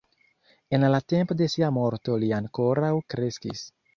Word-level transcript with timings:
En 0.77 0.81
la 0.93 0.99
tempo 1.11 1.35
de 1.41 1.47
sia 1.55 1.69
morto 1.77 2.17
li 2.23 2.31
ankoraŭ 2.39 2.93
kreskis. 3.15 3.65